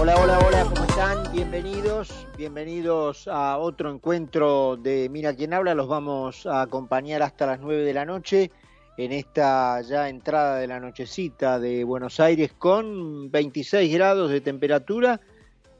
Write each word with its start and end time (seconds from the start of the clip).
Hola, 0.00 0.16
hola, 0.18 0.38
hola, 0.38 0.64
¿cómo 0.64 0.82
están? 0.84 1.30
Bienvenidos, 1.30 2.26
bienvenidos 2.38 3.28
a 3.28 3.58
otro 3.58 3.90
encuentro 3.90 4.78
de 4.78 5.10
Mira 5.10 5.34
quién 5.34 5.52
habla. 5.52 5.74
Los 5.74 5.88
vamos 5.88 6.46
a 6.46 6.62
acompañar 6.62 7.20
hasta 7.20 7.44
las 7.44 7.60
9 7.60 7.82
de 7.82 7.92
la 7.92 8.06
noche 8.06 8.50
en 8.96 9.12
esta 9.12 9.82
ya 9.82 10.08
entrada 10.08 10.56
de 10.56 10.68
la 10.68 10.80
nochecita 10.80 11.58
de 11.58 11.84
Buenos 11.84 12.18
Aires 12.18 12.50
con 12.54 13.30
26 13.30 13.92
grados 13.92 14.30
de 14.30 14.40
temperatura 14.40 15.20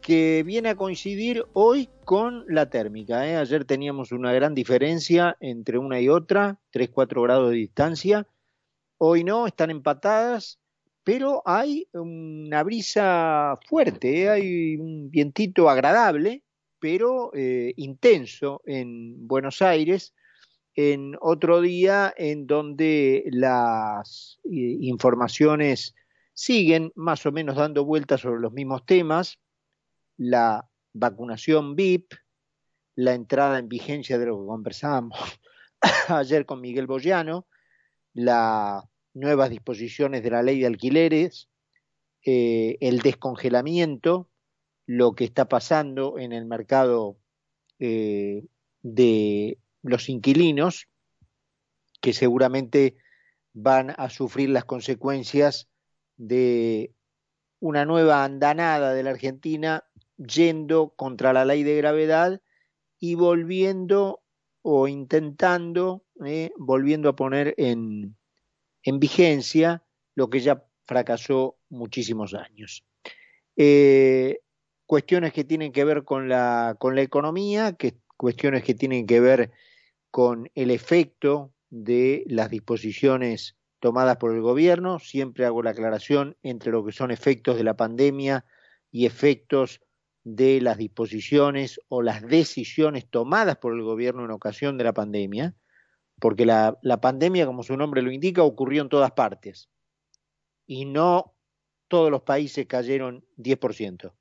que 0.02 0.42
viene 0.44 0.68
a 0.68 0.76
coincidir 0.76 1.46
hoy 1.54 1.88
con 2.04 2.44
la 2.46 2.68
térmica. 2.68 3.26
¿eh? 3.26 3.38
Ayer 3.38 3.64
teníamos 3.64 4.12
una 4.12 4.34
gran 4.34 4.54
diferencia 4.54 5.34
entre 5.40 5.78
una 5.78 5.98
y 5.98 6.10
otra, 6.10 6.58
3-4 6.74 7.22
grados 7.22 7.50
de 7.52 7.56
distancia. 7.56 8.26
Hoy 8.98 9.24
no, 9.24 9.46
están 9.46 9.70
empatadas 9.70 10.59
pero 11.04 11.42
hay 11.46 11.88
una 11.92 12.62
brisa 12.62 13.58
fuerte, 13.68 14.22
¿eh? 14.22 14.28
hay 14.28 14.76
un 14.76 15.10
vientito 15.10 15.68
agradable, 15.68 16.44
pero 16.78 17.30
eh, 17.34 17.72
intenso 17.76 18.62
en 18.66 19.26
Buenos 19.26 19.62
Aires, 19.62 20.14
en 20.74 21.16
otro 21.20 21.60
día 21.60 22.12
en 22.16 22.46
donde 22.46 23.24
las 23.30 24.38
eh, 24.44 24.76
informaciones 24.80 25.94
siguen 26.32 26.92
más 26.94 27.26
o 27.26 27.32
menos 27.32 27.56
dando 27.56 27.84
vueltas 27.84 28.20
sobre 28.20 28.40
los 28.40 28.52
mismos 28.52 28.86
temas, 28.86 29.38
la 30.16 30.68
vacunación 30.92 31.76
VIP, 31.76 32.12
la 32.94 33.14
entrada 33.14 33.58
en 33.58 33.68
vigencia 33.68 34.18
de 34.18 34.26
lo 34.26 34.40
que 34.40 34.46
conversábamos 34.46 35.18
ayer 36.08 36.46
con 36.46 36.60
Miguel 36.60 36.86
Boyano, 36.86 37.46
la 38.12 38.89
nuevas 39.14 39.50
disposiciones 39.50 40.22
de 40.22 40.30
la 40.30 40.42
ley 40.42 40.60
de 40.60 40.66
alquileres, 40.66 41.48
eh, 42.24 42.76
el 42.80 43.00
descongelamiento, 43.00 44.28
lo 44.86 45.14
que 45.14 45.24
está 45.24 45.48
pasando 45.48 46.18
en 46.18 46.32
el 46.32 46.46
mercado 46.46 47.16
eh, 47.78 48.44
de 48.82 49.58
los 49.82 50.08
inquilinos, 50.08 50.88
que 52.00 52.12
seguramente 52.12 52.96
van 53.52 53.94
a 53.96 54.10
sufrir 54.10 54.50
las 54.50 54.64
consecuencias 54.64 55.68
de 56.16 56.94
una 57.58 57.84
nueva 57.84 58.24
andanada 58.24 58.94
de 58.94 59.02
la 59.02 59.10
Argentina 59.10 59.84
yendo 60.16 60.90
contra 60.96 61.32
la 61.32 61.44
ley 61.44 61.62
de 61.62 61.76
gravedad 61.76 62.40
y 62.98 63.14
volviendo 63.14 64.22
o 64.62 64.88
intentando, 64.88 66.04
eh, 66.24 66.52
volviendo 66.58 67.08
a 67.08 67.16
poner 67.16 67.54
en, 67.56 68.16
en 68.82 69.00
vigencia 69.00 69.82
lo 70.14 70.30
que 70.30 70.40
ya 70.40 70.64
fracasó 70.84 71.56
muchísimos 71.68 72.34
años. 72.34 72.84
Eh, 73.56 74.40
cuestiones 74.86 75.32
que 75.32 75.44
tienen 75.44 75.72
que 75.72 75.84
ver 75.84 76.04
con 76.04 76.28
la, 76.28 76.76
con 76.78 76.94
la 76.94 77.02
economía, 77.02 77.74
que, 77.74 77.94
cuestiones 78.16 78.64
que 78.64 78.74
tienen 78.74 79.06
que 79.06 79.20
ver 79.20 79.52
con 80.10 80.50
el 80.54 80.70
efecto 80.70 81.52
de 81.70 82.24
las 82.26 82.50
disposiciones 82.50 83.56
tomadas 83.78 84.16
por 84.16 84.34
el 84.34 84.40
gobierno. 84.40 84.98
Siempre 84.98 85.46
hago 85.46 85.62
la 85.62 85.70
aclaración 85.70 86.36
entre 86.42 86.72
lo 86.72 86.84
que 86.84 86.92
son 86.92 87.10
efectos 87.10 87.56
de 87.56 87.64
la 87.64 87.76
pandemia 87.76 88.44
y 88.90 89.06
efectos 89.06 89.80
de 90.24 90.60
las 90.60 90.76
disposiciones 90.76 91.80
o 91.88 92.02
las 92.02 92.22
decisiones 92.22 93.08
tomadas 93.08 93.56
por 93.56 93.72
el 93.74 93.82
gobierno 93.82 94.24
en 94.24 94.32
ocasión 94.32 94.76
de 94.76 94.84
la 94.84 94.92
pandemia 94.92 95.54
porque 96.20 96.44
la, 96.44 96.78
pandemia, 97.00 97.46
como 97.46 97.62
su 97.62 97.76
nombre 97.76 98.02
lo 98.02 98.12
indica, 98.12 98.42
ocurrió 98.42 98.82
en 98.82 98.90
todas 98.90 99.12
partes 99.12 99.70
y 100.66 100.84
no 100.84 101.34
todos 101.88 102.10
los 102.10 102.22
países 102.22 102.66
cayeron 102.66 103.24
10%. 103.38 104.12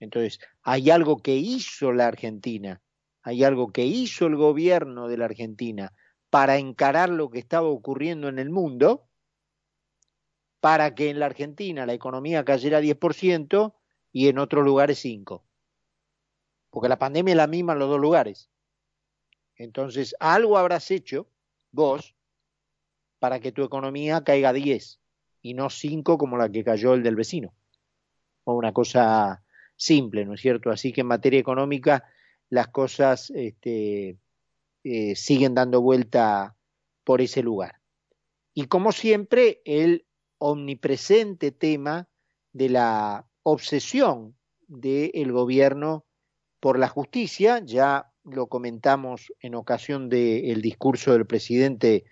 Entonces, 0.00 0.40
hay 0.62 0.90
algo 0.90 1.22
que 1.22 1.36
hizo 1.36 1.92
la 1.92 2.08
Argentina, 2.08 2.82
hay 3.22 3.44
algo 3.44 3.72
que 3.72 3.86
hizo 3.86 4.26
el 4.26 4.36
gobierno 4.36 5.08
de 5.08 5.16
la 5.16 5.24
Argentina 5.26 5.94
para 6.28 6.58
encarar 6.58 7.08
lo 7.08 7.30
que 7.30 7.38
estaba 7.38 7.68
ocurriendo 7.68 8.28
en 8.28 8.38
el 8.38 8.50
mundo, 8.50 9.08
para 10.60 10.94
que 10.94 11.08
en 11.08 11.20
la 11.20 11.26
Argentina 11.26 11.86
la 11.86 11.94
economía 11.94 12.44
cayera 12.44 12.80
10% 12.80 13.74
y 14.12 14.28
en 14.28 14.38
otros 14.38 14.64
lugares 14.64 15.02
5%. 15.04 15.42
Porque 16.68 16.88
la 16.88 16.98
pandemia 16.98 17.32
es 17.32 17.36
la 17.36 17.46
misma 17.46 17.72
en 17.72 17.78
los 17.78 17.88
dos 17.88 18.00
lugares. 18.00 18.50
Entonces, 19.56 20.14
algo 20.20 20.58
habrás 20.58 20.90
hecho 20.90 21.28
vos 21.72 22.14
para 23.18 23.40
que 23.40 23.52
tu 23.52 23.64
economía 23.64 24.22
caiga 24.22 24.52
10 24.52 25.00
y 25.42 25.54
no 25.54 25.70
5 25.70 26.18
como 26.18 26.36
la 26.36 26.50
que 26.50 26.64
cayó 26.64 26.94
el 26.94 27.02
del 27.02 27.16
vecino. 27.16 27.54
O 28.44 28.54
una 28.54 28.72
cosa 28.72 29.42
simple, 29.76 30.24
¿no 30.24 30.34
es 30.34 30.40
cierto? 30.40 30.70
Así 30.70 30.92
que 30.92 31.02
en 31.02 31.08
materia 31.08 31.40
económica 31.40 32.04
las 32.48 32.68
cosas 32.68 33.30
este, 33.30 34.18
eh, 34.84 35.16
siguen 35.16 35.54
dando 35.54 35.80
vuelta 35.80 36.56
por 37.04 37.20
ese 37.20 37.42
lugar. 37.42 37.80
Y 38.54 38.66
como 38.66 38.92
siempre, 38.92 39.60
el 39.64 40.06
omnipresente 40.38 41.50
tema 41.50 42.08
de 42.52 42.68
la 42.68 43.26
obsesión 43.42 44.36
del 44.66 45.32
gobierno 45.32 46.04
por 46.60 46.78
la 46.78 46.88
justicia, 46.88 47.60
ya 47.64 48.12
lo 48.26 48.48
comentamos 48.48 49.32
en 49.40 49.54
ocasión 49.54 50.08
del 50.08 50.60
discurso 50.60 51.12
del 51.12 51.26
presidente 51.26 52.04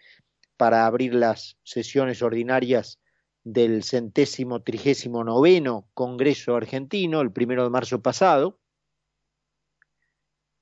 para 0.56 0.86
abrir 0.86 1.14
las 1.14 1.58
sesiones 1.64 2.22
ordinarias 2.22 3.00
del 3.42 3.82
centésimo 3.82 4.62
trigésimo 4.62 5.24
noveno 5.24 5.88
Congreso 5.92 6.56
Argentino, 6.56 7.20
el 7.20 7.32
primero 7.32 7.64
de 7.64 7.70
marzo 7.70 8.00
pasado. 8.00 8.58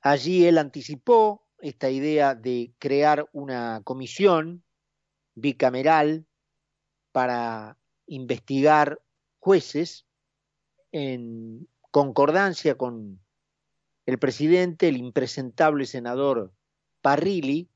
Allí 0.00 0.46
él 0.46 0.58
anticipó 0.58 1.46
esta 1.60 1.90
idea 1.90 2.34
de 2.34 2.72
crear 2.78 3.28
una 3.32 3.82
comisión 3.84 4.64
bicameral 5.34 6.26
para 7.12 7.78
investigar 8.06 9.00
jueces 9.38 10.06
en 10.90 11.69
concordancia 11.90 12.76
con 12.76 13.22
el 14.06 14.18
presidente, 14.18 14.88
el 14.88 14.96
impresentable 14.96 15.86
senador 15.86 16.52
Parrilli, 17.00 17.68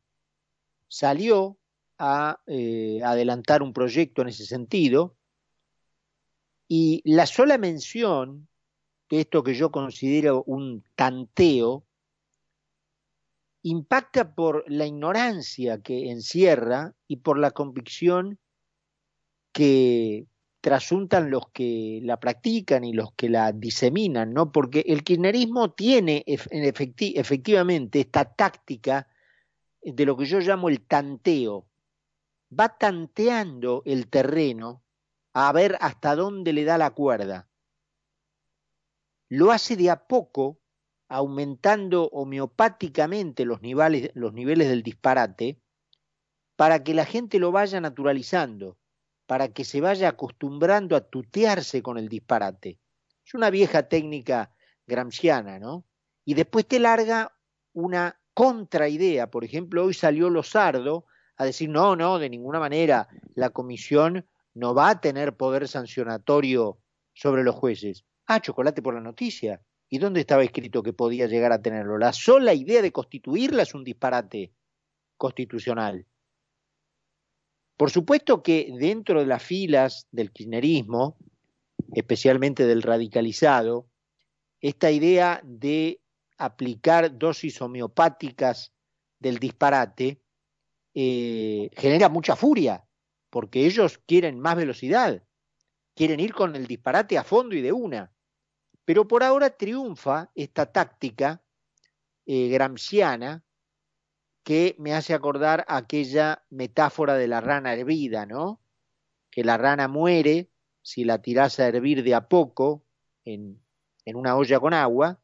salió 0.89 1.59
a 1.99 2.41
eh, 2.47 3.01
adelantar 3.05 3.63
un 3.63 3.73
proyecto 3.73 4.23
en 4.23 4.29
ese 4.29 4.47
sentido. 4.47 5.17
Y 6.69 7.01
la 7.05 7.27
sola 7.27 7.59
mención 7.59 8.49
de 9.09 9.21
esto 9.21 9.43
que 9.43 9.55
yo 9.55 9.71
considero 9.71 10.43
un 10.45 10.85
tanteo 10.95 11.87
impacta 13.63 14.35
por 14.35 14.65
la 14.69 14.87
ignorancia 14.87 15.81
que 15.81 16.11
encierra 16.11 16.95
y 17.09 17.17
por 17.17 17.39
la 17.39 17.51
convicción 17.51 18.39
que 19.53 20.27
trasuntan 20.67 21.31
los 21.31 21.49
que 21.51 22.01
la 22.03 22.19
practican 22.19 22.83
y 22.83 22.93
los 22.93 23.13
que 23.13 23.29
la 23.29 23.53
diseminan, 23.53 24.35
¿no? 24.35 24.51
Porque 24.51 24.83
el 24.89 25.05
kirchnerismo 25.05 25.71
tiene 25.71 26.25
efectivamente 26.27 28.01
esta 28.01 28.25
táctica 28.25 29.07
de 29.81 30.05
lo 30.05 30.17
que 30.17 30.25
yo 30.25 30.41
llamo 30.41 30.69
el 30.69 30.85
tanteo. 30.85 31.69
Va 32.51 32.77
tanteando 32.77 33.85
el 33.85 34.09
terreno 34.09 34.83
a 35.35 35.53
ver 35.53 35.79
hasta 35.81 36.17
dónde 36.17 36.53
le 36.53 36.65
da 36.65 36.79
la 36.79 36.91
cuerda. 36.91 37.49
Lo 39.29 39.53
hace 39.53 39.77
de 39.77 39.89
a 39.91 40.09
poco, 40.09 40.59
aumentando 41.07 42.09
homeopáticamente 42.09 43.45
los 43.45 43.63
niveles, 43.63 44.11
los 44.15 44.33
niveles 44.33 44.67
del 44.69 44.83
disparate, 44.83 45.61
para 46.57 46.83
que 46.83 46.93
la 46.93 47.05
gente 47.05 47.39
lo 47.39 47.53
vaya 47.53 47.81
naturalizando 47.81 48.77
para 49.27 49.49
que 49.49 49.65
se 49.65 49.81
vaya 49.81 50.09
acostumbrando 50.09 50.97
a 50.97 51.01
tutearse 51.01 51.83
con 51.83 51.99
el 51.99 52.09
disparate. 52.09 52.79
Es 53.25 53.35
una 53.35 53.51
vieja 53.51 53.89
técnica 53.89 54.55
gramsciana, 54.87 55.59
¿no? 55.59 55.85
Y 56.25 56.35
después 56.35 56.67
te 56.67 56.79
larga 56.79 57.37
una 57.73 58.21
contraidea. 58.35 59.31
Por 59.31 59.45
ejemplo, 59.45 59.85
hoy 59.85 59.95
salió 59.95 60.31
Lozardo 60.31 61.07
a 61.37 61.45
decir, 61.45 61.69
no, 61.69 61.97
no, 61.97 62.19
de 62.19 62.31
ninguna 62.31 62.61
manera, 62.61 63.09
la 63.35 63.51
comisión 63.51 64.27
no 64.55 64.75
va 64.75 64.91
a 64.91 65.01
tener 65.01 65.37
poder 65.37 65.69
sancionatorio 65.69 66.79
sobre 67.13 67.45
los 67.45 67.55
jueces. 67.55 68.05
Ah, 68.27 68.41
chocolate 68.41 68.83
por 68.83 68.95
la 68.95 69.01
noticia. 69.01 69.61
¿Y 69.89 69.99
dónde 69.99 70.21
estaba 70.21 70.43
escrito 70.43 70.83
que 70.83 70.93
podía 70.93 71.27
llegar 71.27 71.53
a 71.53 71.63
tenerlo? 71.63 71.99
La 71.99 72.13
sola 72.13 72.55
idea 72.55 72.83
de 72.83 72.93
constituirla 72.93 73.63
es 73.63 73.75
un 73.75 73.85
disparate 73.85 74.53
constitucional. 75.17 76.07
Por 77.77 77.91
supuesto 77.91 78.43
que 78.43 78.73
dentro 78.79 79.21
de 79.21 79.27
las 79.27 79.43
filas 79.43 80.07
del 80.11 80.33
kirchnerismo, 80.33 81.19
especialmente 81.95 82.67
del 82.67 82.83
radicalizado, 82.83 83.87
esta 84.61 84.91
idea 84.91 85.41
de 85.45 86.01
aplicar 86.39 87.17
dosis 87.19 87.61
homeopáticas 87.61 88.73
del 89.19 89.39
disparate 89.39 90.23
eh, 90.95 91.71
genera 91.77 92.09
mucha 92.09 92.35
furia, 92.35 92.85
porque 93.29 93.67
ellos 93.67 93.99
quieren 94.07 94.41
más 94.41 94.57
velocidad, 94.57 95.23
quieren 95.95 96.21
ir 96.21 96.33
con 96.33 96.57
el 96.57 96.67
disparate 96.67 97.19
a 97.19 97.25
fondo 97.25 97.55
y 97.55 97.61
de 97.61 97.73
una. 97.73 98.11
Pero 98.87 99.07
por 99.07 99.23
ahora 99.23 99.51
triunfa 99.51 100.31
esta 100.35 100.73
táctica 100.73 101.43
eh, 102.25 102.49
gramsciana 102.49 103.46
que 104.47 104.77
me 104.79 104.95
hace 104.95 105.13
acordar 105.13 105.65
aquella 105.67 106.45
metáfora 106.51 107.15
de 107.15 107.27
la 107.27 107.41
rana 107.41 107.75
hervida, 107.75 108.27
¿no? 108.27 108.61
Que 109.29 109.43
la 109.43 109.59
rana 109.59 109.89
muere 109.89 110.53
si 110.83 111.03
la 111.03 111.21
tiras 111.21 111.59
a 111.59 111.67
hervir 111.67 112.05
de 112.05 112.15
a 112.15 112.29
poco 112.29 112.85
en, 113.25 113.61
en 114.05 114.15
una 114.15 114.37
olla 114.37 114.61
con 114.61 114.73
agua, 114.73 115.21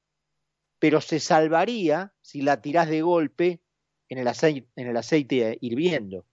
pero 0.80 1.00
se 1.00 1.20
salvaría 1.20 2.12
si 2.20 2.42
la 2.42 2.60
tirás 2.60 2.88
de 2.88 3.00
golpe 3.02 3.62
en 4.08 4.18
el, 4.18 4.26
aceite, 4.26 4.68
en 4.74 4.88
el 4.88 4.96
aceite 4.96 5.56
hirviendo, 5.60 6.26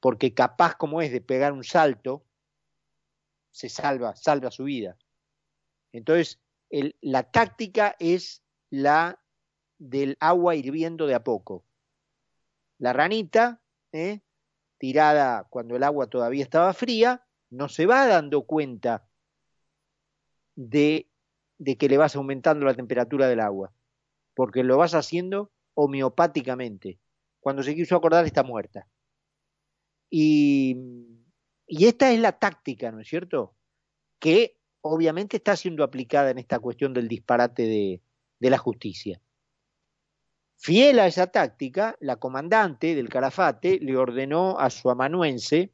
porque 0.00 0.32
capaz 0.32 0.76
como 0.76 1.02
es 1.02 1.12
de 1.12 1.20
pegar 1.20 1.52
un 1.52 1.62
salto, 1.62 2.24
se 3.50 3.68
salva, 3.68 4.16
salva 4.16 4.50
su 4.50 4.64
vida. 4.64 4.96
Entonces, 5.92 6.40
la 7.02 7.24
táctica 7.30 7.96
es 7.98 8.42
la 8.70 9.22
del 9.76 10.16
agua 10.20 10.56
hirviendo 10.56 11.06
de 11.06 11.14
a 11.14 11.22
poco. 11.22 11.67
La 12.78 12.92
ranita, 12.92 13.60
¿eh? 13.92 14.20
tirada 14.78 15.46
cuando 15.50 15.76
el 15.76 15.82
agua 15.82 16.06
todavía 16.06 16.42
estaba 16.42 16.72
fría, 16.72 17.26
no 17.50 17.68
se 17.68 17.86
va 17.86 18.06
dando 18.06 18.42
cuenta 18.42 19.08
de, 20.54 21.08
que 21.78 21.88
le 21.88 21.98
vas 21.98 22.16
aumentando 22.16 22.64
la 22.64 22.74
temperatura 22.74 23.26
del 23.28 23.40
agua, 23.40 23.72
porque 24.34 24.62
lo 24.62 24.76
vas 24.76 24.94
haciendo 24.94 25.50
homeopáticamente. 25.74 26.98
Cuando 27.40 27.62
se 27.62 27.74
quiso 27.74 27.96
acordar 27.96 28.24
está 28.24 28.42
muerta. 28.42 28.88
Y, 30.10 30.76
esta 31.66 32.10
es 32.12 32.20
la 32.20 32.32
táctica, 32.32 32.90
¿no 32.90 33.00
es 33.00 33.08
cierto? 33.08 33.54
Que 34.18 34.58
obviamente 34.80 35.36
está 35.36 35.54
siendo 35.56 35.84
aplicada 35.84 36.30
en 36.30 36.38
esta 36.38 36.58
cuestión 36.60 36.94
del 36.94 37.08
disparate 37.08 38.00
de 38.38 38.50
la 38.50 38.58
justicia. 38.58 39.20
Fiel 40.60 40.98
a 40.98 41.06
esa 41.06 41.28
táctica, 41.28 41.96
la 42.00 42.16
comandante 42.16 42.96
del 42.96 43.08
Calafate 43.08 43.78
le 43.80 43.96
ordenó 43.96 44.58
a 44.58 44.70
su 44.70 44.90
amanuense, 44.90 45.72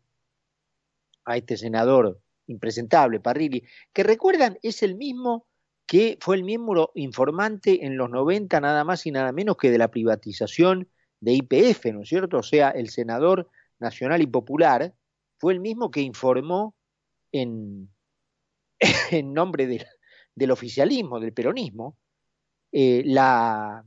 a 1.25 1.39
este 1.39 1.57
senador 1.57 2.21
impresentable, 2.47 3.19
Parrilli, 3.19 3.65
que 3.95 4.03
recuerdan 4.03 4.59
es 4.63 4.83
el 4.83 4.95
mismo 4.95 5.47
que 5.87 6.19
fue 6.21 6.37
el 6.37 6.45
miembro 6.45 6.93
informante 6.95 7.87
en 7.87 7.97
los 7.97 8.11
90 8.11 8.61
nada 8.61 8.85
más 8.85 9.07
y 9.07 9.11
nada 9.11 9.33
menos 9.33 9.57
que 9.57 9.71
de 9.71 9.79
la 9.79 9.91
privatización 9.91 10.89
de 11.21 11.33
IPF, 11.33 11.87
¿no 11.93 12.03
es 12.03 12.09
cierto? 12.11 12.39
O 12.39 12.43
sea, 12.43 12.69
el 12.71 12.91
senador 12.91 13.49
nacional 13.79 14.21
y 14.21 14.27
popular 14.27 14.95
fue 15.39 15.55
el 15.55 15.61
mismo 15.61 15.91
que 15.91 16.03
informó 16.03 16.75
en, 17.33 17.89
en 19.11 19.33
nombre 19.33 19.67
de, 19.67 19.87
del 20.35 20.51
oficialismo, 20.51 21.21
del 21.21 21.33
peronismo, 21.33 21.97
eh, 22.71 23.03
la, 23.07 23.85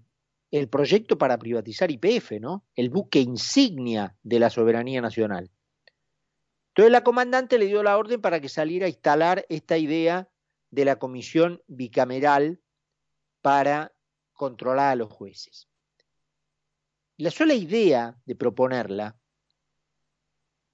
el 0.52 0.70
proyecto 0.70 1.18
para 1.18 1.38
privatizar 1.38 1.92
IPF, 1.92 2.40
¿no? 2.40 2.66
El 2.76 2.90
buque 2.90 3.20
insignia 3.20 4.16
de 4.24 4.40
la 4.40 4.50
soberanía 4.50 5.02
nacional. 5.02 5.52
Entonces 6.70 6.92
la 6.92 7.04
comandante 7.04 7.58
le 7.58 7.66
dio 7.66 7.84
la 7.84 7.98
orden 7.98 8.22
para 8.22 8.40
que 8.40 8.50
saliera 8.50 8.86
a 8.86 8.90
instalar 8.90 9.46
esta 9.50 9.78
idea 9.78 10.30
de 10.70 10.86
la 10.86 11.00
comisión 11.00 11.62
bicameral 11.68 12.62
para 13.42 13.94
controlar 14.34 14.92
a 14.92 14.96
los 14.96 15.12
jueces. 15.12 15.68
La 17.18 17.32
sola 17.32 17.56
idea 17.56 18.16
de 18.26 18.36
proponerla 18.36 19.18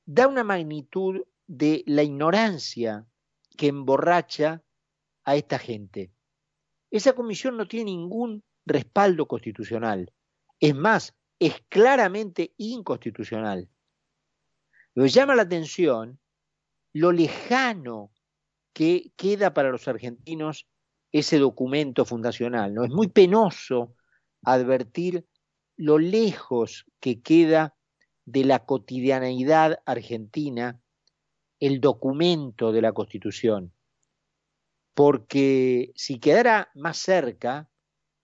da 0.05 0.27
una 0.27 0.43
magnitud 0.43 1.21
de 1.47 1.83
la 1.87 2.03
ignorancia 2.03 3.07
que 3.57 3.67
emborracha 3.67 4.61
a 5.23 5.35
esta 5.35 5.57
gente. 5.57 6.11
Esa 6.91 7.13
comisión 7.13 7.55
no 7.55 7.67
tiene 7.67 7.85
ningún 7.91 8.43
respaldo 8.65 9.27
constitucional. 9.27 10.11
Es 10.59 10.75
más, 10.75 11.15
es 11.39 11.61
claramente 11.69 12.53
inconstitucional. 12.57 13.69
Me 14.95 15.09
llama 15.09 15.35
la 15.35 15.41
atención 15.43 16.19
lo 16.93 17.11
lejano 17.11 18.11
que 18.73 19.11
queda 19.15 19.53
para 19.53 19.69
los 19.69 19.87
argentinos 19.87 20.67
ese 21.11 21.37
documento 21.37 22.05
fundacional. 22.05 22.73
¿no? 22.73 22.83
Es 22.83 22.91
muy 22.91 23.07
penoso 23.07 23.95
advertir 24.43 25.25
lo 25.75 25.97
lejos 25.97 26.85
que 26.99 27.21
queda 27.21 27.75
de 28.25 28.45
la 28.45 28.65
cotidianeidad 28.65 29.81
argentina 29.85 30.79
el 31.59 31.79
documento 31.79 32.71
de 32.71 32.81
la 32.81 32.91
Constitución. 32.93 33.73
Porque 34.93 35.91
si 35.95 36.19
quedara 36.19 36.69
más 36.75 36.97
cerca, 36.97 37.69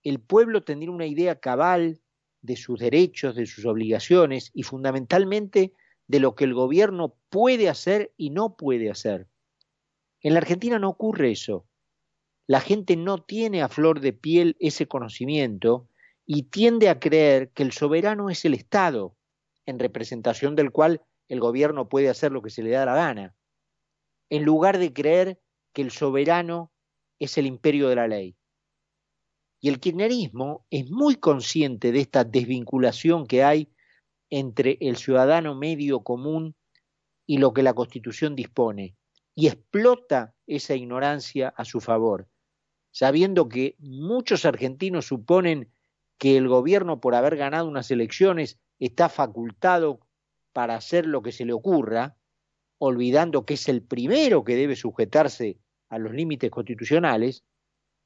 el 0.02 0.20
pueblo 0.20 0.62
tendría 0.62 0.90
una 0.90 1.06
idea 1.06 1.40
cabal 1.40 2.00
de 2.42 2.56
sus 2.56 2.78
derechos, 2.78 3.36
de 3.36 3.46
sus 3.46 3.66
obligaciones 3.66 4.50
y 4.54 4.62
fundamentalmente 4.62 5.74
de 6.06 6.20
lo 6.20 6.34
que 6.34 6.44
el 6.44 6.54
gobierno 6.54 7.16
puede 7.28 7.68
hacer 7.68 8.12
y 8.16 8.30
no 8.30 8.56
puede 8.56 8.90
hacer. 8.90 9.28
En 10.22 10.34
la 10.34 10.40
Argentina 10.40 10.78
no 10.78 10.88
ocurre 10.88 11.30
eso. 11.30 11.66
La 12.46 12.60
gente 12.60 12.96
no 12.96 13.22
tiene 13.22 13.62
a 13.62 13.68
flor 13.68 14.00
de 14.00 14.12
piel 14.12 14.56
ese 14.58 14.88
conocimiento 14.88 15.88
y 16.26 16.44
tiende 16.44 16.88
a 16.88 16.98
creer 16.98 17.50
que 17.50 17.62
el 17.62 17.72
soberano 17.72 18.30
es 18.30 18.44
el 18.44 18.54
Estado, 18.54 19.16
en 19.66 19.78
representación 19.78 20.56
del 20.56 20.72
cual 20.72 21.02
el 21.28 21.40
gobierno 21.40 21.88
puede 21.88 22.08
hacer 22.08 22.32
lo 22.32 22.42
que 22.42 22.50
se 22.50 22.62
le 22.62 22.70
da 22.70 22.84
la 22.84 22.94
gana, 22.94 23.34
en 24.30 24.44
lugar 24.44 24.78
de 24.78 24.92
creer 24.92 25.40
que 25.72 25.82
el 25.82 25.90
soberano 25.90 26.72
es 27.18 27.38
el 27.38 27.46
imperio 27.46 27.88
de 27.88 27.96
la 27.96 28.08
ley. 28.08 28.36
Y 29.60 29.68
el 29.68 29.78
kirchnerismo 29.78 30.66
es 30.70 30.90
muy 30.90 31.16
consciente 31.16 31.92
de 31.92 32.00
esta 32.00 32.24
desvinculación 32.24 33.26
que 33.26 33.44
hay 33.44 33.70
entre 34.30 34.78
el 34.80 34.96
ciudadano 34.96 35.54
medio 35.54 36.00
común 36.00 36.54
y 37.26 37.38
lo 37.38 37.52
que 37.52 37.62
la 37.62 37.74
Constitución 37.74 38.34
dispone, 38.34 38.96
y 39.34 39.46
explota 39.46 40.34
esa 40.46 40.74
ignorancia 40.74 41.52
a 41.56 41.64
su 41.64 41.80
favor, 41.80 42.28
sabiendo 42.90 43.48
que 43.48 43.76
muchos 43.78 44.44
argentinos 44.44 45.06
suponen 45.06 45.70
que 46.18 46.36
el 46.36 46.48
gobierno, 46.48 47.00
por 47.00 47.14
haber 47.14 47.36
ganado 47.36 47.68
unas 47.68 47.90
elecciones, 47.90 48.58
está 48.78 49.08
facultado 49.08 50.00
para 50.52 50.74
hacer 50.74 51.06
lo 51.06 51.22
que 51.22 51.32
se 51.32 51.44
le 51.44 51.52
ocurra, 51.52 52.16
olvidando 52.78 53.44
que 53.44 53.54
es 53.54 53.68
el 53.68 53.82
primero 53.82 54.42
que 54.42 54.56
debe 54.56 54.74
sujetarse 54.74 55.58
a 55.88 55.98
los 55.98 56.12
límites 56.12 56.50
constitucionales, 56.50 57.44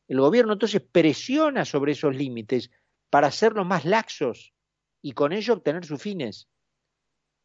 el 0.08 0.20
gobierno 0.20 0.52
entonces 0.52 0.82
presiona 0.82 1.64
sobre 1.64 1.92
esos 1.92 2.14
límites 2.14 2.70
para 3.10 3.28
hacerlos 3.28 3.66
más 3.66 3.84
laxos 3.84 4.52
y 5.00 5.12
con 5.12 5.32
ello 5.32 5.54
obtener 5.54 5.84
sus 5.84 6.00
fines. 6.00 6.48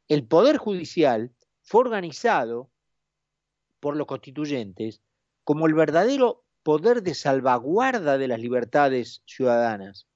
El 0.08 0.26
Poder 0.26 0.58
Judicial 0.58 1.32
fue 1.62 1.82
organizado 1.82 2.72
por 3.80 3.96
los 3.96 4.08
constituyentes 4.08 5.02
como 5.44 5.68
el 5.68 5.74
verdadero 5.74 6.44
poder 6.64 7.02
de 7.04 7.16
salvaguarda 7.16 8.18
de 8.18 8.28
las 8.28 8.40
libertades 8.40 9.24
ciudadanas. 9.26 10.08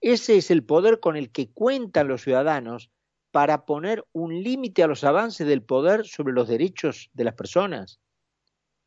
Ese 0.00 0.36
es 0.36 0.50
el 0.50 0.64
poder 0.64 1.00
con 1.00 1.16
el 1.16 1.32
que 1.32 1.50
cuentan 1.50 2.08
los 2.08 2.22
ciudadanos 2.22 2.90
para 3.30 3.66
poner 3.66 4.04
un 4.12 4.42
límite 4.42 4.82
a 4.82 4.86
los 4.86 5.04
avances 5.04 5.46
del 5.46 5.62
poder 5.62 6.06
sobre 6.06 6.32
los 6.32 6.48
derechos 6.48 7.10
de 7.12 7.24
las 7.24 7.34
personas. 7.34 8.00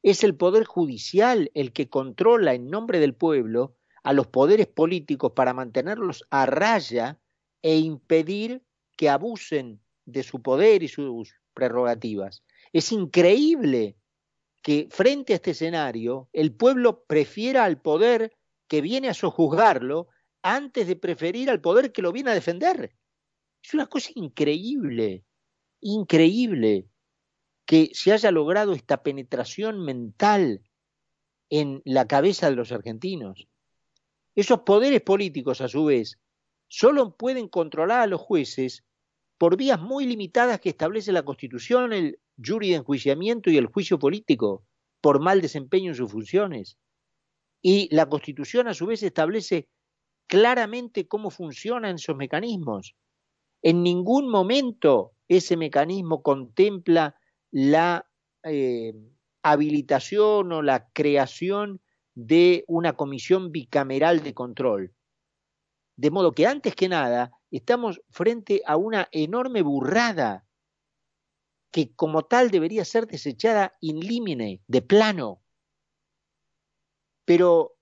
Es 0.02 0.24
el 0.24 0.36
poder 0.36 0.64
judicial 0.64 1.52
el 1.54 1.74
que 1.74 1.90
controla 1.90 2.54
en 2.54 2.70
nombre 2.70 3.00
del 3.00 3.14
pueblo 3.14 3.76
a 4.04 4.14
los 4.14 4.28
poderes 4.28 4.68
políticos 4.68 5.34
para 5.36 5.54
mantenerlos 5.54 6.24
a 6.30 6.46
raya 6.46 7.20
e 7.62 7.78
impedir 7.78 8.64
que 8.96 9.10
abusen 9.10 9.82
de 10.06 10.24
su 10.24 10.42
poder 10.42 10.84
y 10.84 10.88
sus 10.88 11.36
prerrogativas. 11.54 12.44
Es 12.72 12.92
increíble 12.92 13.98
que 14.62 14.88
frente 14.90 15.34
a 15.34 15.36
este 15.38 15.52
escenario 15.52 16.30
el 16.34 16.54
pueblo 16.54 17.04
prefiera 17.04 17.66
al 17.66 17.82
poder 17.82 18.38
que 18.68 18.82
viene 18.82 19.10
a 19.10 19.14
sojuzgarlo 19.14 20.08
antes 20.42 20.88
de 20.88 20.96
preferir 20.96 21.50
al 21.50 21.60
poder 21.60 21.92
que 21.92 22.02
lo 22.02 22.12
viene 22.12 22.32
a 22.32 22.36
defender. 22.36 22.96
Es 23.62 23.74
una 23.74 23.88
cosa 23.88 24.12
increíble, 24.16 25.26
increíble 25.82 26.88
que 27.70 27.92
se 27.94 28.12
haya 28.12 28.32
logrado 28.32 28.74
esta 28.74 29.04
penetración 29.04 29.80
mental 29.86 30.64
en 31.52 31.84
la 31.86 32.08
cabeza 32.08 32.50
de 32.50 32.56
los 32.56 32.72
argentinos. 32.72 33.48
Esos 34.34 34.62
poderes 34.62 35.02
políticos, 35.02 35.62
a 35.62 35.68
su 35.68 35.86
vez, 35.86 36.18
solo 36.68 37.16
pueden 37.16 37.48
controlar 37.48 38.02
a 38.02 38.08
los 38.08 38.22
jueces 38.22 38.84
por 39.38 39.56
vías 39.56 39.80
muy 39.80 40.08
limitadas 40.08 40.60
que 40.60 40.70
establece 40.70 41.12
la 41.12 41.22
Constitución, 41.22 41.94
el 41.94 42.20
jury 42.44 42.72
de 42.72 42.78
enjuiciamiento 42.78 43.52
y 43.52 43.58
el 43.58 43.68
juicio 43.68 44.00
político, 44.00 44.66
por 45.00 45.20
mal 45.20 45.40
desempeño 45.40 45.92
en 45.92 45.96
sus 45.96 46.12
funciones. 46.12 46.80
Y 47.62 47.88
la 47.94 48.10
Constitución, 48.10 48.68
a 48.68 48.74
su 48.74 48.88
vez, 48.88 49.04
establece 49.04 49.70
claramente 50.26 51.08
cómo 51.08 51.30
funcionan 51.30 51.98
esos 51.98 52.16
mecanismos. 52.16 52.96
En 53.62 53.84
ningún 53.84 54.28
momento 54.28 55.14
ese 55.28 55.56
mecanismo 55.56 56.24
contempla 56.24 57.16
la 57.52 58.10
eh, 58.44 58.94
habilitación 59.44 60.52
o 60.52 60.62
la 60.62 60.90
creación 60.92 61.82
de 62.16 62.66
una 62.68 62.94
comisión 62.94 63.52
bicameral 63.52 64.24
de 64.24 64.34
control. 64.34 64.94
De 65.96 66.12
modo 66.12 66.34
que 66.34 66.48
antes 66.48 66.76
que 66.76 66.90
nada 66.90 67.32
estamos 67.52 68.02
frente 68.10 68.62
a 68.66 68.78
una 68.78 69.08
enorme 69.12 69.62
burrada 69.62 70.46
que 71.72 71.94
como 71.96 72.24
tal 72.24 72.52
debería 72.52 72.84
ser 72.86 73.06
desechada 73.06 73.76
in 73.80 74.00
limine, 74.00 74.62
de 74.68 74.82
plano. 74.82 75.42
Pero 77.26 77.78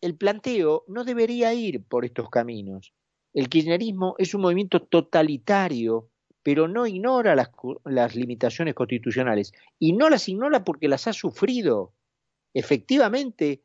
el 0.00 0.16
planteo 0.16 0.84
no 0.86 1.04
debería 1.04 1.54
ir 1.54 1.84
por 1.84 2.04
estos 2.04 2.30
caminos. 2.30 2.94
El 3.32 3.48
kirchnerismo 3.48 4.14
es 4.18 4.34
un 4.34 4.42
movimiento 4.42 4.80
totalitario, 4.80 6.10
pero 6.44 6.68
no 6.68 6.86
ignora 6.86 7.34
las, 7.34 7.50
las 7.84 8.14
limitaciones 8.14 8.74
constitucionales. 8.74 9.52
Y 9.80 9.94
no 9.94 10.08
las 10.10 10.28
ignora 10.28 10.62
porque 10.62 10.86
las 10.86 11.08
ha 11.08 11.12
sufrido 11.12 11.94
efectivamente, 12.52 13.64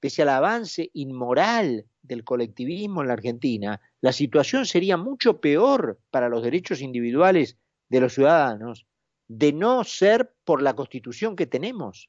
pese 0.00 0.22
al 0.22 0.30
avance 0.30 0.90
inmoral 0.94 1.84
del 2.00 2.24
colectivismo 2.24 3.02
en 3.02 3.08
la 3.08 3.14
Argentina, 3.14 3.80
la 4.00 4.12
situación 4.12 4.64
sería 4.64 4.96
mucho 4.96 5.40
peor 5.40 6.00
para 6.10 6.28
los 6.28 6.42
derechos 6.42 6.80
individuales 6.80 7.58
de 7.88 8.00
los 8.00 8.14
ciudadanos 8.14 8.86
de 9.28 9.52
no 9.52 9.82
ser 9.84 10.34
por 10.44 10.62
la 10.62 10.74
constitución 10.74 11.36
que 11.36 11.46
tenemos. 11.46 12.08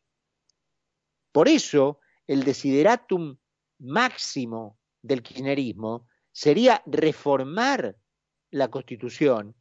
Por 1.32 1.48
eso, 1.48 2.00
el 2.28 2.44
desideratum 2.44 3.38
máximo 3.80 4.78
del 5.02 5.24
kirchnerismo 5.24 6.08
sería 6.32 6.84
reformar 6.86 7.98
la 8.52 8.70
constitución 8.70 9.56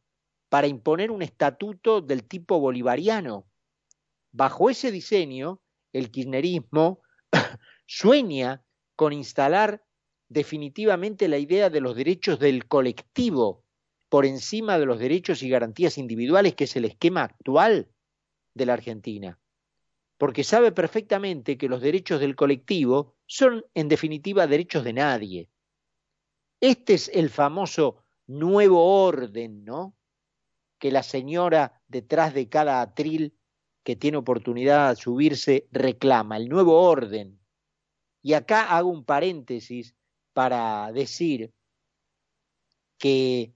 para 0.53 0.67
imponer 0.67 1.09
un 1.09 1.23
estatuto 1.23 1.99
del 1.99 2.25
tipo 2.25 2.59
bolivariano. 2.59 3.47
Bajo 4.31 4.69
ese 4.69 4.91
diseño, 4.91 5.63
el 5.91 6.11
kirchnerismo 6.11 7.01
sueña 7.87 8.63
con 8.95 9.13
instalar 9.13 9.83
definitivamente 10.29 11.27
la 11.27 11.39
idea 11.39 11.71
de 11.71 11.81
los 11.81 11.95
derechos 11.95 12.37
del 12.37 12.67
colectivo 12.67 13.65
por 14.09 14.27
encima 14.27 14.77
de 14.77 14.85
los 14.85 14.99
derechos 14.99 15.41
y 15.41 15.49
garantías 15.49 15.97
individuales, 15.97 16.53
que 16.53 16.65
es 16.65 16.75
el 16.75 16.85
esquema 16.85 17.23
actual 17.23 17.89
de 18.53 18.65
la 18.67 18.73
Argentina. 18.73 19.39
Porque 20.19 20.43
sabe 20.43 20.71
perfectamente 20.71 21.57
que 21.57 21.67
los 21.67 21.81
derechos 21.81 22.19
del 22.19 22.35
colectivo 22.35 23.15
son, 23.25 23.65
en 23.73 23.87
definitiva, 23.87 24.45
derechos 24.45 24.83
de 24.83 24.93
nadie. 24.93 25.49
Este 26.61 26.93
es 26.93 27.09
el 27.11 27.31
famoso 27.31 28.03
nuevo 28.27 29.03
orden, 29.03 29.65
¿no? 29.65 29.95
Que 30.83 30.91
la 30.91 31.01
señora 31.01 31.81
detrás 31.87 32.33
de 32.33 32.49
cada 32.49 32.81
atril 32.81 33.39
que 33.85 33.95
tiene 33.95 34.17
oportunidad 34.17 34.89
de 34.89 34.97
subirse 34.97 35.69
reclama, 35.71 36.35
el 36.35 36.49
nuevo 36.49 36.77
orden. 36.81 37.39
Y 38.21 38.33
acá 38.33 38.75
hago 38.75 38.89
un 38.89 39.05
paréntesis 39.05 39.95
para 40.33 40.91
decir 40.91 41.53
que 42.97 43.53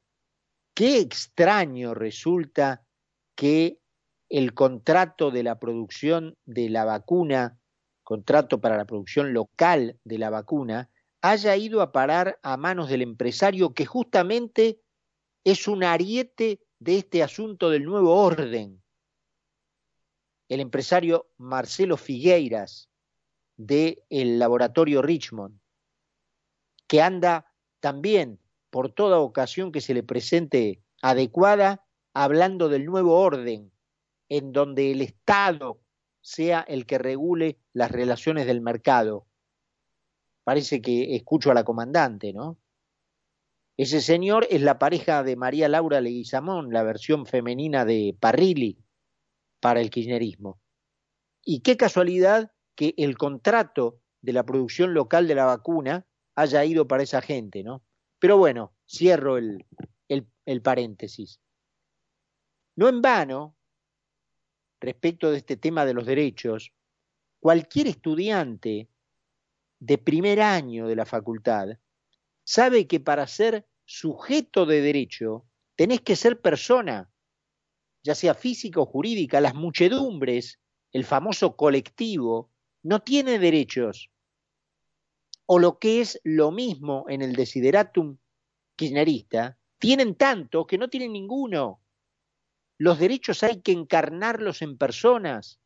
qué 0.74 1.00
extraño 1.00 1.94
resulta 1.94 2.88
que 3.36 3.82
el 4.30 4.54
contrato 4.54 5.30
de 5.30 5.44
la 5.44 5.60
producción 5.60 6.38
de 6.46 6.70
la 6.70 6.86
vacuna, 6.86 7.60
contrato 8.06 8.62
para 8.62 8.78
la 8.78 8.86
producción 8.86 9.34
local 9.34 10.00
de 10.06 10.18
la 10.18 10.30
vacuna, 10.30 10.90
haya 11.22 11.58
ido 11.58 11.82
a 11.82 11.92
parar 11.92 12.40
a 12.42 12.56
manos 12.56 12.88
del 12.88 13.02
empresario 13.02 13.74
que 13.74 13.86
justamente 13.86 14.80
es 15.44 15.68
un 15.68 15.84
ariete 15.84 16.62
de 16.80 16.98
este 16.98 17.24
asunto 17.24 17.70
del 17.70 17.86
nuevo 17.86 18.16
orden 18.16 18.82
el 20.50 20.60
empresario 20.60 21.30
Marcelo 21.38 21.98
Figueiras 21.98 22.90
del 23.58 24.00
laboratorio 24.40 25.02
Richmond, 25.02 25.60
que 26.88 27.02
anda 27.02 27.52
también 27.80 28.40
por 28.70 28.92
toda 28.92 29.20
ocasión 29.20 29.72
que 29.72 29.82
se 29.82 29.94
le 29.94 30.04
presente 30.04 30.82
adecuada, 31.02 31.86
hablando 32.14 32.70
del 32.70 32.86
nuevo 32.86 33.20
orden, 33.20 33.72
en 34.30 34.52
donde 34.52 34.92
el 34.92 35.02
Estado 35.02 35.80
sea 36.22 36.62
el 36.62 36.86
que 36.86 36.98
regule 36.98 37.60
las 37.74 37.92
relaciones 37.92 38.46
del 38.46 38.62
mercado. 38.62 39.26
Parece 40.44 40.82
que 40.82 41.16
escucho 41.16 41.52
a 41.52 41.54
la 41.54 41.64
comandante, 41.64 42.34
¿no? 42.34 42.58
Ese 43.78 44.02
señor 44.02 44.48
es 44.50 44.64
la 44.64 44.80
pareja 44.80 45.22
de 45.22 45.36
María 45.36 45.70
Laura 45.70 46.02
Leguizamón, 46.02 46.74
la 46.74 46.82
versión 46.82 47.28
femenina 47.28 47.86
de 47.86 48.18
Parrilli, 48.20 48.84
para 49.60 49.82
el 49.82 49.92
kirchnerismo. 49.92 50.60
Y 51.46 51.62
qué 51.62 51.78
casualidad 51.78 52.52
que 52.76 52.96
el 52.98 53.18
contrato 53.20 54.02
de 54.22 54.34
la 54.34 54.44
producción 54.44 54.96
local 54.96 55.28
de 55.28 55.36
la 55.36 55.46
vacuna 55.46 56.08
haya 56.36 56.66
ido 56.66 56.88
para 56.88 57.04
esa 57.04 57.22
gente, 57.22 57.64
¿no? 57.64 57.84
Pero 58.18 58.38
bueno, 58.38 58.74
cierro 58.88 59.38
el, 59.38 59.64
el, 60.08 60.28
el 60.46 60.62
paréntesis. 60.64 61.40
No 62.76 62.90
en 62.90 63.02
vano, 63.02 63.56
respecto 64.80 65.30
de 65.30 65.38
este 65.38 65.56
tema 65.56 65.86
de 65.86 65.94
los 65.94 66.08
derechos, 66.08 66.74
cualquier 67.40 67.88
estudiante 67.88 68.90
de 69.80 69.98
primer 70.00 70.42
año 70.42 70.88
de 70.88 70.96
la 70.96 71.06
facultad 71.06 71.78
sabe 72.48 72.88
que 72.88 73.02
para 73.02 73.28
ser 73.28 73.68
sujeto 73.84 74.66
de 74.66 74.80
derecho 74.80 75.46
tenés 75.76 76.00
que 76.00 76.16
ser 76.16 76.40
persona, 76.40 77.12
ya 78.04 78.16
sea 78.16 78.34
física 78.34 78.80
o 78.80 78.86
jurídica, 78.86 79.42
las 79.42 79.54
muchedumbres, 79.54 80.62
el 80.94 81.04
famoso 81.04 81.58
colectivo, 81.58 82.50
no 82.84 83.02
tiene 83.02 83.38
derechos. 83.38 84.10
O 85.46 85.60
lo 85.60 85.78
que 85.78 86.00
es 86.00 86.22
lo 86.24 86.52
mismo 86.52 87.04
en 87.10 87.22
el 87.22 87.36
desideratum 87.36 88.18
kirchnerista, 88.78 89.58
tienen 89.78 90.16
tanto 90.16 90.66
que 90.66 90.78
no 90.78 90.88
tienen 90.88 91.12
ninguno. 91.12 91.82
Los 92.78 92.98
derechos 92.98 93.44
hay 93.44 93.62
que 93.62 93.74
encarnarlos 93.74 94.62
en 94.62 94.78
personas, 94.78 95.60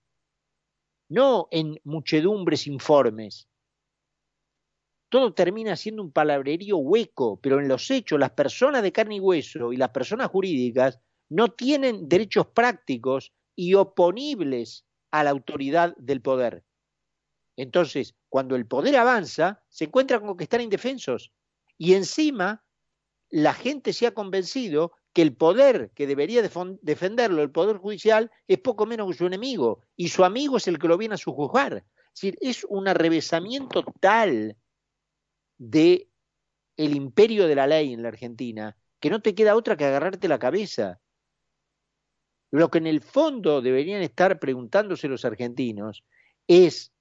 no 1.09 1.47
en 1.51 1.79
muchedumbres 1.83 2.65
informes. 2.65 3.50
Todo 5.11 5.33
termina 5.33 5.75
siendo 5.75 6.01
un 6.03 6.13
palabrerío 6.13 6.77
hueco, 6.77 7.37
pero 7.41 7.59
en 7.59 7.67
los 7.67 7.91
hechos 7.91 8.17
las 8.17 8.29
personas 8.29 8.81
de 8.81 8.93
carne 8.93 9.15
y 9.15 9.19
hueso 9.19 9.73
y 9.73 9.75
las 9.75 9.89
personas 9.89 10.29
jurídicas 10.29 11.01
no 11.27 11.49
tienen 11.49 12.07
derechos 12.07 12.47
prácticos 12.47 13.33
y 13.53 13.73
oponibles 13.73 14.85
a 15.11 15.25
la 15.25 15.31
autoridad 15.31 15.93
del 15.97 16.21
poder. 16.21 16.63
Entonces, 17.57 18.15
cuando 18.29 18.55
el 18.55 18.65
poder 18.65 18.95
avanza, 18.95 19.61
se 19.67 19.83
encuentra 19.83 20.21
con 20.21 20.37
que 20.37 20.45
están 20.45 20.61
indefensos. 20.61 21.33
Y 21.77 21.95
encima, 21.95 22.63
la 23.29 23.53
gente 23.53 23.91
se 23.91 24.07
ha 24.07 24.13
convencido 24.13 24.93
que 25.11 25.23
el 25.23 25.35
poder 25.35 25.91
que 25.93 26.07
debería 26.07 26.41
defenderlo, 26.41 27.43
el 27.43 27.51
poder 27.51 27.79
judicial, 27.79 28.31
es 28.47 28.59
poco 28.59 28.85
menos 28.85 29.11
que 29.11 29.17
su 29.17 29.25
enemigo. 29.25 29.81
Y 29.97 30.07
su 30.07 30.23
amigo 30.23 30.55
es 30.55 30.69
el 30.69 30.79
que 30.79 30.87
lo 30.87 30.97
viene 30.97 31.15
a 31.15 31.17
sujuzgar. 31.17 31.83
Es 32.13 32.21
decir, 32.21 32.37
es 32.39 32.65
un 32.69 32.87
arrevesamiento 32.87 33.83
tal 33.99 34.55
de 35.61 36.09
el 36.75 36.95
imperio 36.95 37.47
de 37.47 37.53
la 37.53 37.67
ley 37.67 37.93
en 37.93 38.01
la 38.01 38.07
Argentina 38.07 38.75
que 38.99 39.11
no 39.11 39.21
te 39.21 39.35
queda 39.35 39.55
otra 39.55 39.77
que 39.77 39.85
agarrarte 39.85 40.27
la 40.27 40.39
cabeza. 40.39 40.99
Lo 42.49 42.71
que 42.71 42.79
en 42.79 42.87
el 42.87 42.99
fondo 42.99 43.61
deberían 43.61 44.01
estar 44.01 44.39
preguntándose 44.39 45.07
los 45.07 45.23
argentinos 45.23 46.03
es 46.47 46.91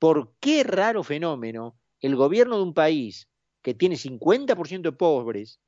por 0.00 0.34
qué 0.40 0.64
raro 0.64 1.04
fenómeno 1.04 1.78
el 2.00 2.16
gobierno 2.16 2.56
de 2.56 2.64
un 2.64 2.74
país 2.74 3.28
que 3.62 3.74
tiene 3.74 3.94
50% 3.94 4.82
de 4.82 4.92
pobres, 4.92 5.60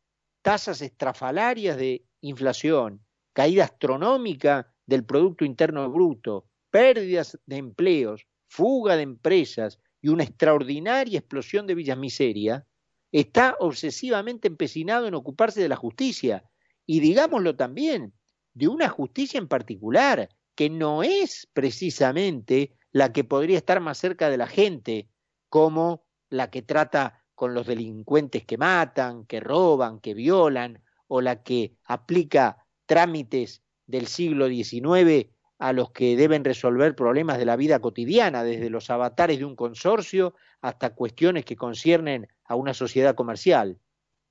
tasas 0.42 0.82
estrafalarias 0.82 1.76
de 1.76 2.04
inflación, 2.20 3.04
caída 3.32 3.64
astronómica 3.64 4.74
del 4.86 5.04
Producto 5.04 5.44
Interno 5.44 5.88
Bruto, 5.88 6.48
pérdidas 6.70 7.38
de 7.46 7.58
empleos, 7.58 8.26
fuga 8.48 8.96
de 8.96 9.02
empresas 9.02 9.78
y 10.02 10.08
una 10.08 10.24
extraordinaria 10.24 11.18
explosión 11.18 11.66
de 11.66 11.74
villas 11.74 11.98
miseria, 11.98 12.66
está 13.12 13.56
obsesivamente 13.58 14.48
empecinado 14.48 15.06
en 15.06 15.14
ocuparse 15.14 15.60
de 15.60 15.68
la 15.68 15.76
justicia. 15.76 16.44
Y 16.86 17.00
digámoslo 17.00 17.56
también, 17.56 18.12
de 18.54 18.68
una 18.68 18.88
justicia 18.88 19.38
en 19.38 19.48
particular, 19.48 20.28
que 20.54 20.70
no 20.70 21.02
es 21.02 21.48
precisamente 21.52 22.76
la 22.92 23.12
que 23.12 23.24
podría 23.24 23.58
estar 23.58 23.80
más 23.80 23.98
cerca 23.98 24.30
de 24.30 24.36
la 24.36 24.46
gente, 24.46 25.08
como 25.48 26.04
la 26.28 26.50
que 26.50 26.62
trata 26.62 27.24
con 27.34 27.54
los 27.54 27.66
delincuentes 27.66 28.44
que 28.44 28.58
matan, 28.58 29.24
que 29.26 29.40
roban, 29.40 30.00
que 30.00 30.14
violan, 30.14 30.82
o 31.08 31.20
la 31.20 31.42
que 31.42 31.76
aplica 31.84 32.66
trámites 32.86 33.62
del 33.86 34.06
siglo 34.06 34.48
XIX 34.48 35.28
a 35.60 35.74
los 35.74 35.90
que 35.92 36.16
deben 36.16 36.42
resolver 36.42 36.96
problemas 36.96 37.38
de 37.38 37.44
la 37.44 37.54
vida 37.54 37.80
cotidiana, 37.80 38.42
desde 38.42 38.70
los 38.70 38.88
avatares 38.88 39.38
de 39.38 39.44
un 39.44 39.54
consorcio 39.54 40.34
hasta 40.62 40.94
cuestiones 40.94 41.44
que 41.44 41.54
conciernen 41.54 42.28
a 42.44 42.54
una 42.54 42.72
sociedad 42.72 43.14
comercial. 43.14 43.78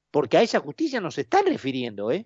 Porque 0.10 0.38
a 0.38 0.42
esa 0.42 0.60
justicia 0.60 1.00
nos 1.00 1.20
están 1.20 1.46
refiriendo, 1.46 2.12
¿eh? 2.12 2.26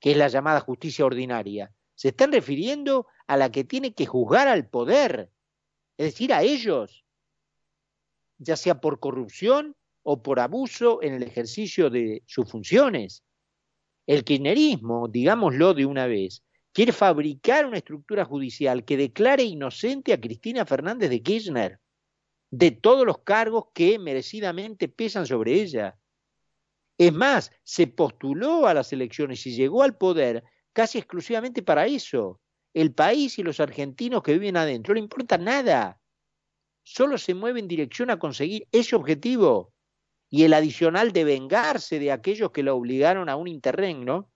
que 0.00 0.12
es 0.12 0.16
la 0.16 0.28
llamada 0.28 0.60
justicia 0.60 1.04
ordinaria. 1.04 1.70
Se 1.94 2.08
están 2.08 2.32
refiriendo 2.32 3.06
a 3.26 3.36
la 3.36 3.52
que 3.52 3.64
tiene 3.64 3.92
que 3.92 4.06
juzgar 4.06 4.48
al 4.48 4.66
poder, 4.66 5.30
es 5.98 6.06
decir, 6.06 6.32
a 6.32 6.42
ellos. 6.42 7.04
ya 8.38 8.56
sea 8.56 8.80
por 8.80 9.00
corrupción 9.00 9.76
o 10.02 10.22
por 10.22 10.40
abuso 10.40 11.02
en 11.02 11.12
el 11.12 11.24
ejercicio 11.24 11.90
de 11.90 12.22
sus 12.24 12.50
funciones. 12.50 13.22
El 14.06 14.24
kirchnerismo, 14.24 15.08
digámoslo 15.08 15.74
de 15.74 15.84
una 15.84 16.06
vez, 16.06 16.42
quiere 16.72 16.92
fabricar 16.92 17.66
una 17.66 17.78
estructura 17.78 18.24
judicial 18.24 18.84
que 18.84 18.96
declare 18.96 19.42
inocente 19.42 20.12
a 20.12 20.20
Cristina 20.20 20.64
Fernández 20.64 21.10
de 21.10 21.22
Kirchner 21.22 21.80
de 22.50 22.70
todos 22.70 23.04
los 23.04 23.18
cargos 23.18 23.66
que 23.74 23.98
merecidamente 23.98 24.88
pesan 24.88 25.26
sobre 25.26 25.54
ella. 25.54 25.98
Es 26.96 27.12
más, 27.12 27.52
se 27.62 27.86
postuló 27.86 28.66
a 28.66 28.74
las 28.74 28.92
elecciones 28.92 29.46
y 29.46 29.54
llegó 29.54 29.82
al 29.82 29.96
poder 29.96 30.44
casi 30.72 30.98
exclusivamente 30.98 31.62
para 31.62 31.86
eso. 31.86 32.40
El 32.74 32.94
país 32.94 33.38
y 33.38 33.42
los 33.42 33.60
argentinos 33.60 34.22
que 34.22 34.32
viven 34.32 34.56
adentro 34.56 34.92
no 34.92 34.94
le 34.94 35.00
importa 35.04 35.38
nada. 35.38 36.00
Solo 36.82 37.18
se 37.18 37.34
mueve 37.34 37.60
en 37.60 37.68
dirección 37.68 38.10
a 38.10 38.18
conseguir 38.18 38.66
ese 38.72 38.96
objetivo 38.96 39.72
y 40.30 40.44
el 40.44 40.54
adicional 40.54 41.12
de 41.12 41.24
vengarse 41.24 41.98
de 41.98 42.12
aquellos 42.12 42.50
que 42.50 42.62
la 42.62 42.74
obligaron 42.74 43.28
a 43.28 43.36
un 43.36 43.48
interregno 43.48 44.30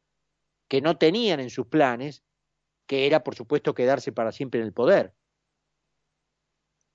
que 0.73 0.81
no 0.81 0.97
tenían 0.97 1.39
en 1.39 1.51
sus 1.51 1.67
planes, 1.67 2.23
que 2.87 3.07
era 3.07 3.23
por 3.23 3.35
supuesto 3.35 3.75
quedarse 3.75 4.11
para 4.11 4.33
siempre 4.33 4.59
en 4.59 4.67
el 4.67 4.73
poder. 4.73 5.13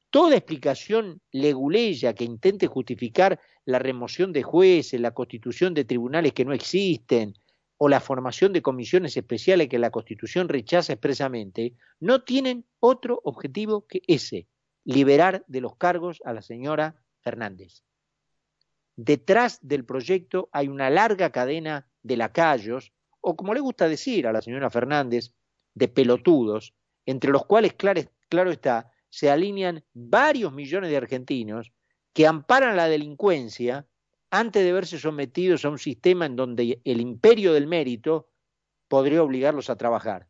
Toda 0.09 0.35
explicación 0.35 1.21
leguleya 1.31 2.15
que 2.15 2.23
intente 2.23 2.65
justificar 2.65 3.39
la 3.65 3.77
remoción 3.77 4.33
de 4.33 4.41
jueces, 4.41 4.99
la 4.99 5.13
constitución 5.13 5.75
de 5.75 5.85
tribunales 5.85 6.33
que 6.33 6.43
no 6.43 6.53
existen 6.53 7.35
o 7.77 7.87
la 7.87 7.99
formación 7.99 8.51
de 8.51 8.63
comisiones 8.63 9.15
especiales 9.15 9.69
que 9.69 9.77
la 9.77 9.91
Constitución 9.91 10.49
rechaza 10.49 10.93
expresamente, 10.93 11.75
no 11.99 12.23
tienen 12.23 12.65
otro 12.79 13.21
objetivo 13.25 13.85
que 13.85 14.01
ese, 14.07 14.47
liberar 14.85 15.45
de 15.45 15.61
los 15.61 15.75
cargos 15.75 16.19
a 16.25 16.33
la 16.33 16.41
señora 16.41 16.95
Fernández. 17.19 17.83
Detrás 18.95 19.59
del 19.61 19.85
proyecto 19.85 20.49
hay 20.51 20.67
una 20.67 20.89
larga 20.89 21.31
cadena 21.31 21.87
de 22.01 22.17
lacayos, 22.17 22.91
o 23.29 23.35
como 23.35 23.53
le 23.53 23.59
gusta 23.59 23.89
decir 23.89 24.25
a 24.25 24.31
la 24.31 24.41
señora 24.41 24.69
Fernández, 24.69 25.33
de 25.73 25.89
pelotudos, 25.89 26.73
entre 27.05 27.29
los 27.29 27.45
cuales, 27.45 27.73
claro, 27.73 28.01
claro 28.29 28.51
está, 28.51 28.89
se 29.09 29.29
alinean 29.29 29.83
varios 29.93 30.53
millones 30.53 30.89
de 30.89 30.95
argentinos 30.95 31.73
que 32.13 32.25
amparan 32.25 32.77
la 32.77 32.87
delincuencia 32.87 33.85
antes 34.31 34.63
de 34.63 34.71
verse 34.71 34.97
sometidos 34.97 35.65
a 35.65 35.69
un 35.69 35.77
sistema 35.77 36.25
en 36.25 36.37
donde 36.37 36.81
el 36.85 37.01
imperio 37.01 37.51
del 37.51 37.67
mérito 37.67 38.29
podría 38.87 39.21
obligarlos 39.21 39.69
a 39.69 39.75
trabajar. 39.75 40.29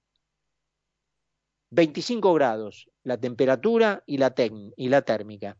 25 1.69 2.33
grados 2.33 2.89
la 3.03 3.19
temperatura 3.19 4.03
y 4.07 4.17
la, 4.17 4.33
y 4.75 4.89
la 4.89 5.01
térmica. 5.03 5.55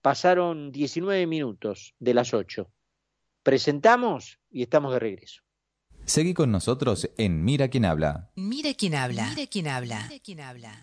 Pasaron 0.00 0.72
19 0.72 1.26
minutos 1.26 1.94
de 1.98 2.14
las 2.14 2.32
8. 2.32 2.66
Presentamos 3.42 4.40
y 4.48 4.62
estamos 4.62 4.94
de 4.94 5.00
regreso. 5.00 5.45
Seguí 6.06 6.34
con 6.34 6.52
nosotros 6.52 7.10
en 7.18 7.44
Mira 7.44 7.66
quién 7.66 7.84
habla. 7.84 8.30
Mira 8.36 8.74
quién 8.74 8.94
habla. 8.94 9.28
Mira 9.34 9.46
quién 9.48 9.66
habla. 9.66 10.08
Mira 10.08 10.22
quién 10.22 10.40
habla. 10.40 10.80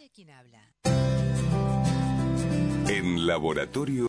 En 2.89 3.25
laboratorio 3.25 4.01